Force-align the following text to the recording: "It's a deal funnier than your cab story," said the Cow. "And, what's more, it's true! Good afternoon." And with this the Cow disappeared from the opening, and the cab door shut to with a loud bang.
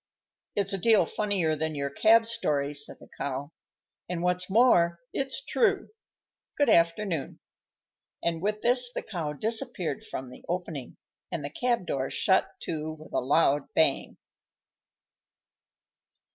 "It's 0.55 0.73
a 0.73 0.79
deal 0.79 1.05
funnier 1.05 1.55
than 1.55 1.75
your 1.75 1.91
cab 1.91 2.25
story," 2.25 2.73
said 2.73 2.97
the 2.99 3.07
Cow. 3.19 3.51
"And, 4.09 4.23
what's 4.23 4.49
more, 4.49 4.97
it's 5.13 5.45
true! 5.45 5.89
Good 6.57 6.69
afternoon." 6.71 7.39
And 8.23 8.41
with 8.41 8.63
this 8.63 8.91
the 8.91 9.03
Cow 9.03 9.33
disappeared 9.33 10.03
from 10.03 10.31
the 10.31 10.43
opening, 10.49 10.97
and 11.31 11.45
the 11.45 11.51
cab 11.51 11.85
door 11.85 12.09
shut 12.09 12.47
to 12.61 12.93
with 12.93 13.13
a 13.13 13.19
loud 13.19 13.71
bang. 13.75 14.17